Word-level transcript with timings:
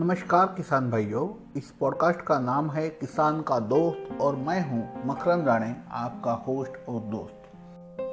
नमस्कार 0.00 0.46
किसान 0.46 0.90
भाइयों, 0.90 1.52
इस 1.56 1.70
पॉडकास्ट 1.70 2.20
का 2.20 2.38
नाम 2.38 2.70
है 2.70 2.88
किसान 2.88 3.42
का 3.42 3.58
दोस्त 3.58 4.20
और 4.20 4.36
मैं 4.36 4.70
हूँ 4.70 5.02
मकरंद 5.06 5.48
राणे, 5.48 5.76
आपका 5.90 6.32
होस्ट 6.32 6.88
और 6.88 7.00
दोस्त। 7.00 7.42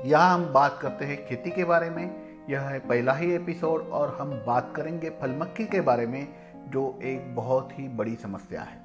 यहाँ 0.05 0.34
हम 0.34 0.53
बात 0.53 0.79
करते 0.81 1.05
हैं 1.05 1.27
खेती 1.27 1.49
के 1.49 1.63
बारे 1.63 1.89
में। 1.89 2.21
यह 2.49 2.61
है 2.61 2.79
पहला 2.79 3.13
ही 3.13 3.34
एपिसोड 3.34 3.81
और 3.81 4.17
हम 4.21 4.31
बात 4.47 4.73
करेंगे 4.75 5.09
फलमक्खी 5.09 5.65
के 5.65 5.81
बारे 5.81 6.07
में, 6.07 6.27
जो 6.70 6.99
एक 7.03 7.35
बहुत 7.35 7.70
ही 7.71 7.88
बड़ी 7.88 8.15
समस्या 8.15 8.61
है। 8.61 8.81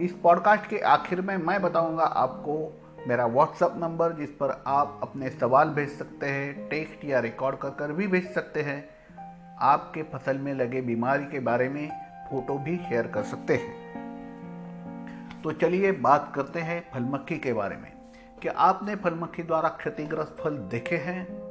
इस 0.00 0.12
पॉडकास्ट 0.12 0.66
के 0.66 0.78
आखिर 0.78 1.20
में 1.20 1.36
मैं 1.36 1.62
बताऊँगा 1.62 2.04
आपको 2.04 2.82
मेरा 3.08 3.26
व्हाट्सअप 3.26 3.74
नंबर 3.76 4.12
जिस 4.12 4.30
पर 4.30 4.64
आप 4.66 5.00
अपने 5.02 5.30
सवाल 5.30 5.68
भेज 5.68 5.88
सकते 5.88 6.26
हैं 6.26 6.68
टेक्स्ट 6.68 7.04
या 7.04 7.20
रिकॉर्ड 7.20 7.56
कर 7.56 7.70
कर 7.70 7.92
भी 7.92 8.06
भेज 8.06 8.34
सकते 8.34 8.62
हैं। 8.62 8.93
आपके 9.60 10.02
फ़सल 10.02 10.38
में 10.38 10.54
लगे 10.54 10.80
बीमारी 10.80 11.24
के 11.24 11.40
बारे 11.40 11.68
में 11.68 11.88
फ़ोटो 12.30 12.58
भी 12.58 12.76
शेयर 12.76 13.06
कर 13.06 13.22
सकते 13.22 13.54
हैं। 13.54 13.84
तो 15.42 15.52
चलिए 15.52 15.92
बात 15.92 16.32
करते 16.34 16.60
हैं 16.60 16.90
फलमक्खी 16.94 17.38
के 17.38 17.52
बारे 17.52 17.76
में। 17.76 17.92
क्या 18.42 18.52
आपने 18.52 18.96
फलमक्खी 18.96 19.42
द्वारा 19.42 19.68
क्षतिग्रस्त 19.68 20.36
फल 20.40 20.56
देखे 20.56 20.96
हैं? 20.96 21.44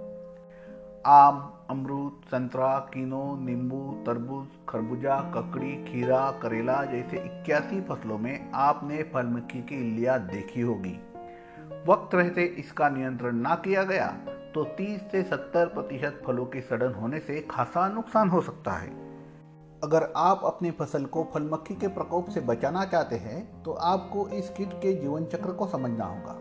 आम, 1.05 1.53
अमरूद, 1.69 2.21
संतरा, 2.25 2.79
किनो, 2.79 3.37
नींबू, 3.39 4.03
तरबूज, 4.05 4.47
खरबूजा, 4.69 5.19
ककड़ी, 5.19 5.71
खीरा, 5.71 6.31
करेला 6.31 6.83
जैसे 6.83 7.17
इक्यासी 7.17 7.81
फ़सलों 7.81 8.17
में 8.17 8.51
आपने 8.53 9.03
फलमक्खी 9.03 9.61
की 9.61 9.75
इलिया 9.75 10.17
देखी 10.17 10.61
होगी। 10.61 10.99
वक्त 11.87 12.15
रहते 12.15 12.43
इसका 12.43 12.89
नियंत्रण 12.89 13.35
ना 13.35 13.55
किया 13.55 13.83
गया 13.83 14.17
तो 14.55 14.63
30 14.77 14.99
से 15.11 15.21
70 15.23 15.65
प्रतिशत 15.65 16.21
फलों 16.25 16.45
के 16.45 16.61
सड़न 16.61 16.93
होने 16.93 17.19
से 17.19 17.39
खासा 17.51 17.87
नुकसान 17.87 18.29
हो 18.29 18.41
सकता 18.41 18.71
है। 18.71 18.89
अगर 19.83 20.03
आप 20.17 20.41
अपनी 20.45 20.71
फ़सल 20.71 21.05
को 21.05 21.23
फल 21.33 21.43
मक्खी 21.43 21.75
के 21.75 21.87
प्रकोप 21.87 22.29
से 22.29 22.41
बचाना 22.41 22.83
चाहते 22.85 23.15
हैं 23.15 23.63
तो 23.63 23.71
आपको 23.71 24.27
इस 24.29 24.49
कीट 24.49 24.73
के 24.73 24.93
जीवन 24.93 25.25
चक्र 25.25 25.51
को 25.51 25.67
समझना 25.67 26.05
होगा। 26.05 26.37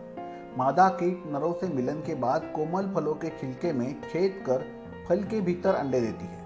मादा 0.57 0.87
कीट 0.89 1.23
नरों 1.27 1.53
से 1.53 1.67
मिलन 1.67 2.01
के 2.01 2.15
बाद 2.15 2.51
कोमल 2.55 2.93
फलों 2.95 3.13
के 3.13 3.29
छिलके 3.29 3.73
में 3.73 4.01
छेद 4.01 4.43
कर 4.49 4.65
फल 5.09 5.23
के 5.23 5.41
भीतर 5.41 5.75
अंडे 5.75 6.01
देती 6.01 6.25
है। 6.25 6.41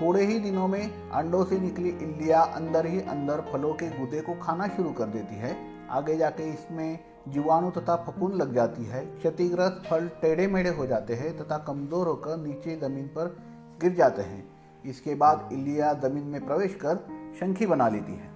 थोड़े 0.00 0.24
ही 0.24 0.38
दिनों 0.38 0.68
में 0.68 1.10
अंडों 1.10 1.44
से 1.44 1.58
निकली 1.58 1.88
इल्लिया 1.88 2.40
अंदर 2.40 2.86
ही 2.86 3.00
अंदर 3.00 3.40
फलों 3.52 3.72
के 3.74 3.88
गुदे 3.88 4.20
को 4.20 4.34
खाना 4.34 4.68
शुरू 4.68 4.92
कर 4.92 5.06
देती 5.06 5.34
है। 5.34 5.56
आगे 5.92 6.16
जाके 6.16 6.48
इसमें 6.50 6.98
जीवाणु 7.28 7.70
तथा 7.70 7.96
फफूंद 8.06 8.34
लग 8.34 8.54
जाती 8.54 8.84
है। 8.84 9.04
क्षतिग्रस्त 9.06 9.82
फल 9.86 10.08
टेढ़े 10.20 10.46
मेढ़े 10.46 10.70
हो 10.70 10.86
जाते 10.86 11.14
हैं 11.14 11.36
तथा 11.38 11.58
कमज़ोर 11.58 12.06
होकर 12.06 12.36
नीचे 12.38 12.76
ज़मीन 12.76 13.06
पर 13.08 13.36
गिर 13.80 13.94
जाते 13.94 14.22
हैं। 14.22 14.44
इसके 14.84 15.14
बाद 15.14 15.48
इलिया 15.52 15.92
ज़मीन 16.02 16.24
में 16.24 16.44
प्रवेश 16.46 16.74
कर 16.74 16.96
शंखी 17.40 17.66
बना 17.66 17.88
लेती 17.88 18.12
है। 18.12 18.30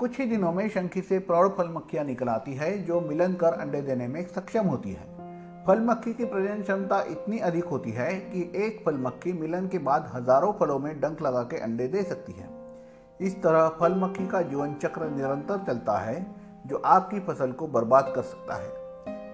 कुछ 0.00 0.18
ही 0.20 0.26
दिनों 0.26 0.52
में 0.52 0.68
शंखी 0.68 1.00
से 1.00 1.18
प्रौढ़ 1.20 1.48
फल 1.48 1.68
मक्खियाँ 1.68 2.04
निकल 2.04 2.28
आती 2.28 2.54
है, 2.54 2.78
जो 2.84 3.00
मिलन 3.00 3.34
कर 3.34 3.52
अंडे 3.54 3.80
देने 3.82 4.08
में 4.08 4.22
सक्षम 4.28 4.66
होती 4.66 4.92
है। 4.92 5.12
फल 5.66 5.80
मक्खी 5.80 6.12
की 6.14 6.24
प्रजनन 6.24 6.62
क्षमता 6.62 7.00
इतनी 7.10 7.38
अधिक 7.40 7.64
होती 7.64 7.90
है 7.90 8.12
कि 8.22 8.40
एक 8.56 8.82
फल 8.86 8.98
मक्खी 8.98 9.32
मिलन 9.32 9.68
के 9.68 9.78
बाद 9.80 10.10
हज़ारों 10.14 10.52
फलों 10.52 10.78
में 10.78 11.00
डंक 11.00 11.22
लगा 11.22 11.42
के 11.42 11.60
अंडे 11.60 11.86
दे 11.88 12.02
सकती 12.02 12.32
है। 12.32 12.48
इस 13.20 13.42
तरह 13.42 13.68
फल 13.80 13.94
मक्खी 13.94 14.26
का 14.26 14.42
जीवन 14.42 14.74
चक्र 14.74 15.10
निरंतर 15.10 15.64
चलता 15.66 15.98
है। 15.98 16.43
जो 16.66 16.76
आपकी 16.76 17.20
फ़सल 17.20 17.52
को 17.52 17.66
बर्बाद 17.66 18.12
कर 18.16 18.22
सकता 18.22 18.54
है। 18.54 18.68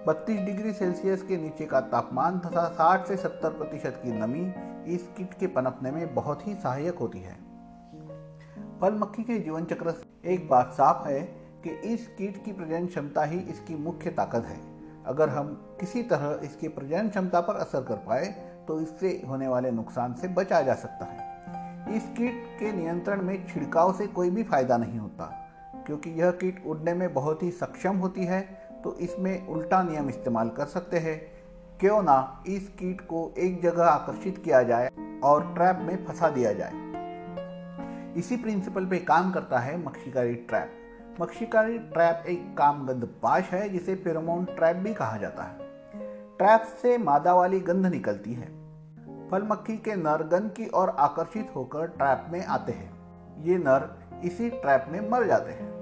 32 0.04 0.44
डिग्री 0.44 0.72
सेल्सियस 0.72 1.22
के 1.22 1.36
नीचे 1.36 1.66
का 1.66 1.80
तापमान 1.80 2.38
तथा 2.38 2.64
60 2.76 3.06
से 3.06 3.16
70 3.16 3.50
प्रतिशत 3.50 4.00
की 4.04 4.12
नमी 4.12 4.40
इस 4.94 5.08
कीट 5.16 5.34
के 5.34 5.46
पनपने 5.46 5.90
में 5.90 6.14
बहुत 6.14 6.46
ही 6.46 6.54
सहायक 6.54 6.98
होती 6.98 7.20
है। 7.20 7.34
फल 8.80 8.94
मक्खी 8.94 9.22
के 9.22 9.38
जीवन 9.38 9.64
चक्र 9.64 9.90
से 9.90 10.32
एक 10.34 10.48
बात 10.48 10.72
साफ़ 10.72 11.08
है 11.08 11.20
कि 11.64 11.70
इस 11.70 12.06
कीट 12.08 12.44
की 12.44 12.52
प्रजनन 12.52 12.86
क्षमता 12.86 13.24
ही 13.24 13.38
इसकी 13.38 13.74
मुख्य 13.74 14.10
ताकत 14.10 14.44
है। 14.44 14.58
अगर 15.06 15.28
हम 15.28 15.52
किसी 15.80 16.02
तरह 16.02 16.40
इसकी 16.44 16.68
प्रजनन 16.68 17.08
क्षमता 17.08 17.40
पर 17.40 17.56
असर 17.56 17.82
कर 17.82 17.96
पाए 17.96 18.24
तो 18.68 18.80
इससे 18.80 19.22
होने 19.28 19.48
वाले 19.48 19.70
नुकसान 19.70 20.14
से 20.14 20.28
बचा 20.28 20.60
जा 20.62 20.74
सकता 20.74 21.04
है। 21.04 21.96
इस 21.96 22.08
कीट 22.08 22.44
के 22.60 22.72
नियंत्रण 22.72 23.22
में 23.22 23.46
छिड़काव 23.46 23.92
से 23.92 24.06
कोई 24.06 24.30
भी 24.30 24.42
फ़ायदा 24.42 24.76
नहीं 24.76 24.98
होता। 24.98 25.30
क्योंकि 25.90 26.10
यह 26.10 26.30
कीट 26.30 26.62
उड़ने 26.66 26.92
में 26.94 27.12
बहुत 27.14 27.42
ही 27.42 27.50
सक्षम 27.50 27.96
होती 27.96 28.24
है 28.24 28.40
तो 28.84 28.92
इसमें 28.96 29.46
उल्टा 29.46 29.82
नियम 29.82 30.08
इस्तेमाल 30.08 30.48
कर 30.48 30.66
सकते 30.66 30.98
हैं। 30.98 31.16
क्यों 31.80 32.02
ना 32.02 32.44
इस 32.46 32.68
कीट 32.68 33.00
को 33.00 33.22
एक 33.38 33.60
जगह 33.62 33.84
आकर्षित 33.84 34.38
किया 34.38 34.62
जाए 34.62 34.90
और 35.24 35.54
ट्रैप 35.54 35.78
में 35.82 36.04
फंसा 36.06 36.28
दिया 36.28 36.52
जाए। 36.52 38.14
इसी 38.16 38.36
प्रिंसिपल 38.36 38.86
पे 38.86 38.98
काम 38.98 39.32
करता 39.32 39.58
है 39.58 39.76
मक्खीकारी 39.84 40.34
ट्रैप। 40.34 41.18
मक्खीकारी 41.20 41.78
ट्रैप 41.78 42.24
एक 42.28 42.54
कामगंध 42.58 43.04
पाश 43.22 43.50
है, 43.50 43.68
जिसे 43.68 43.94
फेरोमोन 43.94 44.44
ट्रैप 44.44 44.76
भी 44.76 44.94
कहा 44.94 45.16
जाता 45.16 45.42
है। 45.42 45.58
ट्रैप 46.38 46.62
से 46.82 46.98
मादा 46.98 47.34
वाली 47.34 47.60
गंध 47.60 47.86
निकलती 47.86 48.34
है। 48.34 48.46
फल 49.30 49.42
मक्खी 49.42 49.76
के 49.78 49.96
नर 49.96 50.22
गंध 50.22 50.50
की 50.50 50.70
ओर 50.74 50.88
आकर्षित 50.88 51.52
होकर 51.56 51.86
ट्रैप 51.86 52.26
में 52.32 52.44
आते 52.44 52.72
हैं। 52.72 52.90
ये 53.42 53.58
नर 53.58 53.98
इसी 54.24 54.48
ट्रैप 54.50 54.86
में 54.88 55.10
मर 55.10 55.26
जाते 55.26 55.52
हैं। 55.52 55.79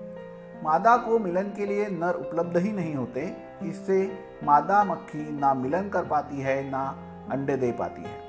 मादा 0.65 0.97
को 0.97 1.19
मिलन 1.19 1.43
के 1.43 1.67
लिए 1.67 1.89
नर 1.89 2.15
उपलब्ध 2.15 2.57
ही 2.57 2.73
नहीं 2.73 2.95
होते, 2.95 3.37
इससे 3.63 4.19
मादा 4.45 4.85
मक्खी 4.85 5.39
ना 5.39 5.55
मिलन 5.55 5.89
कर 5.89 6.05
पाती 6.05 6.41
है, 6.41 6.71
ना 6.71 6.89
अंडे 7.31 7.57
दे 7.57 7.73
पाती 7.73 8.03
है। 8.03 8.29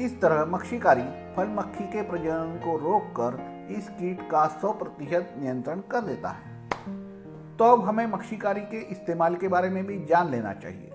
इस 0.00 0.20
तरह 0.20 0.44
मक्खीकारी 0.44 1.34
फल 1.36 1.48
मक्खी 1.48 1.84
के 1.84 2.02
प्रजनन 2.02 2.60
को 2.64 2.76
रोककर 2.76 3.38
इस 3.70 3.88
कीट 3.88 4.30
का 4.30 4.46
100 4.46 4.72
प्रतिशत 4.72 5.34
नियंत्रण 5.38 5.80
कर 5.80 6.00
देता 6.00 6.28
है। 6.28 6.68
तो 7.56 7.64
अब 7.64 7.84
हमें 7.84 8.06
मक्खीकारी 8.06 8.60
के 8.60 8.76
इस्तेमाल 8.76 9.34
के 9.34 9.48
बारे 9.48 9.70
में 9.70 9.86
भी 9.86 10.04
जान 10.04 10.30
लेना 10.30 10.52
चाहिए। 10.52 10.92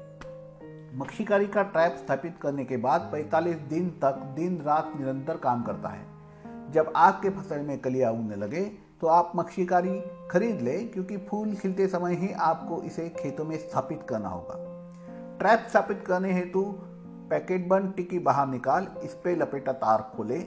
मक्खीकारी 0.95 1.47
का 1.47 1.63
ट्रैप 1.63 1.95
स्थापित 1.97 2.37
करने 2.41 2.65
के 2.65 2.77
बाद 2.77 3.09
45 3.13 3.55
दिन 3.55 3.89
तक 3.89 4.33
दिन 4.35 4.61
रात 4.61 4.93
निरंतर 4.99 5.37
काम 5.37 5.63
करता 5.63 5.89
है। 5.89 6.05
जब 6.71 6.93
आग 6.95 7.13
के 7.13 7.29
फ़सल 7.29 7.59
में 7.59 7.79
कलिया 7.79 8.11
उगने 8.11 8.35
लगे 8.35 8.82
तो 9.03 9.07
आप 9.07 9.31
मक्खीकारी 9.35 9.99
खरीद 10.31 10.61
लें, 10.61 10.91
क्योंकि 10.91 11.17
फूल 11.29 11.55
खिलते 11.55 11.87
समय 11.87 12.13
ही 12.15 12.31
आपको 12.41 12.81
इसे 12.81 13.07
खेतों 13.09 13.45
में 13.45 13.57
स्थापित 13.57 14.05
करना 14.09 14.29
होगा। 14.29 14.55
ट्रैप 15.39 15.65
स्थापित 15.69 16.03
करने 16.07 16.31
हेतु 16.33 16.61
पैकेट 17.29 17.67
बंद 17.67 17.93
टिकी 17.95 18.19
बाहर 18.19 18.47
निकाल, 18.47 18.87
इस 19.03 19.13
पे 19.13 19.35
लपेटा 19.35 19.71
तार 19.73 20.01
खोले। 20.15 20.39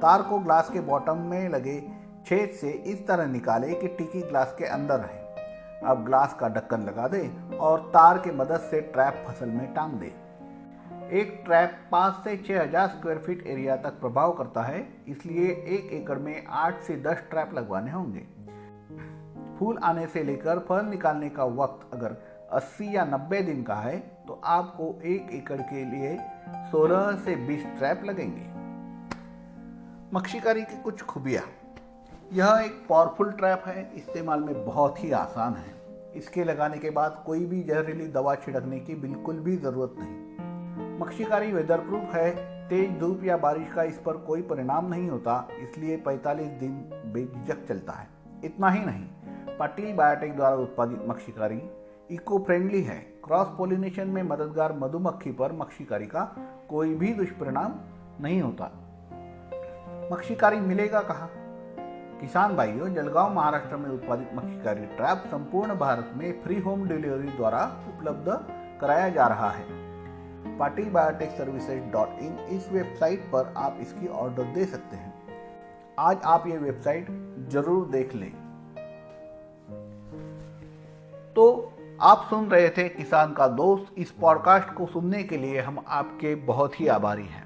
तार 0.00 0.22
को 0.22 0.38
ग्लास 0.38 0.70
के 0.70 0.80
बॉटम 0.80 1.18
में 1.18 1.48
लगे 1.48 1.78
छेद 2.26 2.50
से 2.50 2.70
इस 2.70 3.06
तरह 3.06 3.26
निकाले 3.26 3.74
कि 3.74 3.88
टिकी 3.88 4.22
ग्लास 4.22 4.54
के 4.58 4.64
अंदर 4.64 5.00
रहे। 5.00 5.88
अब 5.88 6.04
ग्लास 6.04 6.36
का 6.40 6.48
ढक्कन 6.48 6.82
लगा 6.82 7.08
दे 7.08 7.30
और 7.60 7.80
तार 7.94 8.18
के 8.18 8.32
मदद 8.32 8.68
से 8.70 8.80
ट्रैप 8.80 9.24
फ़सल 9.28 9.50
में 9.50 9.74
टांग 9.74 9.92
दे। 9.92 10.12
एक 11.08 11.40
ट्रैप 11.44 11.76
पाँच 11.90 12.14
से 12.24 12.36
छः 12.36 12.60
हज़ार 12.62 12.88
स्क्वायर 12.88 13.18
फीट 13.18 13.46
एरिया 13.46 13.76
तक 13.76 13.98
प्रभाव 14.00 14.32
करता 14.32 14.62
है, 14.62 14.86
इसलिए 15.08 15.50
एक 15.50 15.92
एकड़ 15.92 16.18
में 16.18 16.46
आठ 16.46 16.80
से 16.82 16.96
दस 16.96 17.22
ट्रैप 17.30 17.50
लगवाने 17.54 17.90
होंगे। 17.90 18.22
फूल 19.58 19.78
आने 19.78 20.06
से 20.06 20.22
लेकर 20.24 20.58
फल 20.58 20.84
निकालने 20.84 21.28
का 21.28 21.44
वक्त 21.54 21.94
अगर 21.94 22.16
80 22.52 22.94
या 22.94 23.04
90 23.06 23.42
दिन 23.42 23.62
का 23.62 23.74
है 23.74 23.98
तो 24.26 24.40
आपको 24.44 24.92
एक 25.04 25.30
एकड़ 25.32 25.60
के 25.62 25.84
लिए 25.84 26.16
16 26.72 27.16
से 27.24 27.36
20 27.46 27.64
ट्रैप 27.78 28.02
लगेंगे। 28.04 28.44
मक्खीकारी 30.14 30.62
की 30.62 30.82
कुछ 30.82 31.02
खूबियाँ। 31.02 31.44
यह 32.32 32.62
एक 32.64 32.84
पावरफुल 32.88 33.30
ट्रैप 33.32 33.62
है। 33.66 33.90
इस्तेमाल 33.96 34.40
में 34.40 34.64
बहुत 34.64 35.02
ही 35.04 35.10
आसान 35.14 35.54
है। 35.54 35.74
इसके 36.16 36.44
लगाने 36.44 36.78
के 36.78 36.90
बाद 36.90 37.22
कोई 37.26 37.44
भी 37.46 37.62
जहरीली 37.62 38.06
दवा 38.08 38.34
छिड़कने 38.34 38.78
की 38.80 38.94
बिल्कुल 38.96 39.40
भी 39.40 39.56
ज़रूरत 39.56 39.94
नहीं। 39.98 40.35
मक्खीकारी 41.00 41.52
वेदर 41.52 41.78
प्रूफ 41.78 42.14
है, 42.14 42.30
तेज 42.68 42.98
धूप 42.98 43.24
या 43.24 43.36
बारिश 43.36 43.72
का 43.72 43.82
इस 43.82 43.98
पर 43.98 44.16
कोई 44.16 44.42
परिणाम 44.42 44.88
नहीं 44.88 45.10
होता, 45.10 45.48
इसलिए 45.58 45.96
45 45.96 46.46
दिन 46.46 46.72
बेझिझक 47.12 47.66
चलता 47.68 47.92
है। 47.92 48.08
इतना 48.44 48.70
ही 48.70 48.86
नहीं, 48.86 49.04
पाटिल 49.56 49.94
बायोटेक 49.94 50.36
द्वारा 50.36 50.56
उत्पादित 50.56 51.04
मक्खीकारी 51.08 51.62
इको 52.10 52.38
फ्रेंडली 52.38 52.82
है। 52.82 52.96
क्रॉस 52.96 53.46
पोलिनेशन 53.46 54.08
में 54.08 54.22
मददगार 54.22 54.72
मधुमक्खी 54.72 55.32
पर 55.32 55.52
मक्खीकारी 55.52 56.06
का 56.06 56.36
कोई 56.68 56.94
भी 56.94 57.12
दुष्परिणाम 57.14 57.74
नहीं 58.20 58.42
होता। 58.42 58.64
मक्खीकारी 60.12 60.60
मिलेगा 60.60 61.00
कहाँ? 61.00 61.30
किसान 62.20 62.56
भाइयों, 62.56 62.94
जलगांव, 62.94 63.34
महाराष्ट्र 63.34 63.76
में 63.76 63.90
उत्पादित 63.90 64.30
मक्खीकारी 64.34 64.86
ट्रैप 64.86 65.18
संपूर्ण 65.26 65.74
भारत 65.74 66.12
में 66.16 66.42
फ्री 66.42 66.60
होम 66.60 66.88
डिलीवरी 66.88 67.28
द्वारा 67.28 67.64
उपलब्ध 67.64 68.28
कराया 68.80 69.08
जा 69.08 69.26
रहा 69.26 69.50
है। 69.50 69.86
Patil 70.58 70.90
biotech 70.90 71.30
services 71.30 71.84
dot 71.84 72.18
in 72.18 72.38
इस 72.50 72.68
वेबसाइट 72.72 73.20
पर 73.20 73.52
आप 73.56 73.78
इसकी 73.80 74.08
ऑर्डर 74.08 74.44
दे 74.44 74.64
सकते 74.64 74.96
हैं। 74.96 75.14
आज 75.98 76.18
आप 76.24 76.46
ये 76.46 76.58
वेबसाइट 76.58 77.06
ज़रूर 77.48 77.86
देख 77.86 78.14
लें। 78.14 78.30
तो 81.34 81.72
आप 82.00 82.26
सुन 82.30 82.48
रहे 82.50 82.68
थे 82.68 82.88
किसान 82.88 83.32
का 83.32 83.46
दोस्त। 83.48 83.98
इस 83.98 84.10
पॉडकास्ट 84.10 84.74
को 84.74 84.86
सुनने 84.86 85.22
के 85.22 85.36
लिए 85.36 85.60
हम 85.60 85.84
आपके 85.88 86.34
बहुत 86.34 86.80
ही 86.80 86.86
आभारी 86.86 87.26
हैं। 87.26 87.44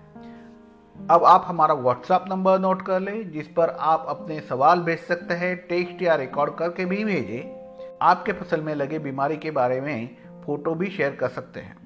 अब 1.11 1.25
आप 1.25 1.45
हमारा 1.47 1.75
व्हाट्सएप 1.75 2.25
नंबर 2.29 2.59
नोट 2.59 2.83
कर 2.83 3.01
लें, 3.01 3.31
जिस 3.31 3.49
पर 3.49 3.69
आप 3.69 4.05
अपने 4.09 4.41
सवाल 4.41 4.81
भेज 4.81 4.99
सकते 4.99 5.35
हैं। 5.35 5.57
टेक्स्ट 5.57 6.03
या 6.03 6.15
रिकॉर्ड 6.15 6.55
करके 6.55 6.85
भी 6.85 7.05
भेजें। 7.05 7.99
आपके 8.03 8.33
फ़सल 8.33 8.61
में 8.61 8.75
लगे 8.75 8.99
बीमारी 8.99 9.37
के 9.37 9.51
बारे 9.51 9.81
में 9.81 10.17
फ़ोटो 10.47 10.75
भी 10.75 10.91
शेयर 10.91 11.17
कर 11.17 11.29
सकते 11.29 11.61
हैं। 11.61 11.80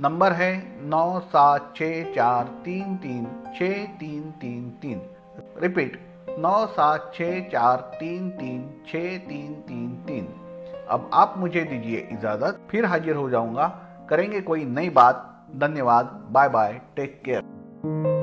नंबर 0.00 0.32
है 0.32 0.50
नौ 0.88 1.20
सात 1.20 1.72
छ 1.76 1.82
चार 2.14 2.44
तीन 2.64 2.96
तीन 2.96 3.24
छ 3.56 3.70
तीन 4.00 4.30
तीन 4.40 4.68
तीन। 4.82 5.00
रिपीट, 5.62 5.98
नौ 6.38 6.66
सात 6.66 7.10
छ 7.14 7.30
चार 7.52 7.80
तीन 7.94 8.30
तीन 8.30 8.60
छ 8.86 9.00
तीन 9.28 9.54
तीन 9.68 9.88
तीन। 10.06 10.28
अब 10.88 11.10
आप 11.14 11.34
मुझे 11.38 11.64
दीजिए 11.64 12.08
इजाज़त, 12.12 12.60
फिर 12.70 12.84
हाजिर 12.84 13.16
हो 13.16 13.28
जाऊँगा। 13.30 13.66
करेंगे 14.10 14.40
कोई 14.40 14.64
नई 14.64 14.90
बात। 14.90 15.26
धन्यवाद, 15.56 16.26
बाय 16.30 16.48
बाय, 16.48 16.80
टेक 16.96 17.20
केयर। 17.24 18.17